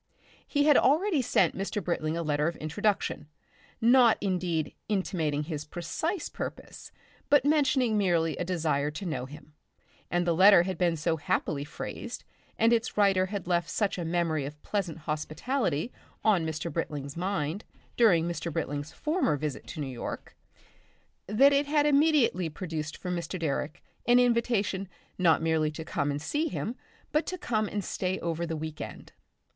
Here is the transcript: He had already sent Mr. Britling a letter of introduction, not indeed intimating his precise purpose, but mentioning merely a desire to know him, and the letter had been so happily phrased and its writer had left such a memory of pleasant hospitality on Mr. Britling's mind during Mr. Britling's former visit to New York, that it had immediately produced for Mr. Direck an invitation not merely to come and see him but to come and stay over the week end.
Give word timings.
He 0.47 0.63
had 0.63 0.77
already 0.77 1.21
sent 1.21 1.55
Mr. 1.55 1.83
Britling 1.83 2.17
a 2.17 2.23
letter 2.23 2.47
of 2.47 2.55
introduction, 2.55 3.27
not 3.79 4.17
indeed 4.19 4.73
intimating 4.89 5.43
his 5.43 5.63
precise 5.63 6.27
purpose, 6.27 6.91
but 7.29 7.45
mentioning 7.45 7.99
merely 7.99 8.35
a 8.37 8.43
desire 8.43 8.89
to 8.89 9.05
know 9.05 9.27
him, 9.27 9.53
and 10.09 10.25
the 10.25 10.33
letter 10.33 10.63
had 10.63 10.79
been 10.79 10.97
so 10.97 11.17
happily 11.17 11.63
phrased 11.63 12.23
and 12.57 12.73
its 12.73 12.97
writer 12.97 13.27
had 13.27 13.45
left 13.45 13.69
such 13.69 13.99
a 13.99 14.03
memory 14.03 14.43
of 14.43 14.59
pleasant 14.63 14.97
hospitality 15.01 15.91
on 16.23 16.47
Mr. 16.47 16.73
Britling's 16.73 17.15
mind 17.15 17.63
during 17.95 18.27
Mr. 18.27 18.51
Britling's 18.51 18.91
former 18.91 19.37
visit 19.37 19.67
to 19.67 19.79
New 19.79 19.85
York, 19.85 20.35
that 21.27 21.53
it 21.53 21.67
had 21.67 21.85
immediately 21.85 22.49
produced 22.49 22.97
for 22.97 23.11
Mr. 23.11 23.39
Direck 23.39 23.83
an 24.07 24.17
invitation 24.19 24.89
not 25.19 25.43
merely 25.43 25.69
to 25.69 25.85
come 25.85 26.09
and 26.09 26.19
see 26.19 26.47
him 26.47 26.75
but 27.11 27.27
to 27.27 27.37
come 27.37 27.67
and 27.67 27.83
stay 27.85 28.19
over 28.21 28.47
the 28.47 28.57
week 28.57 28.81
end. 28.81 29.11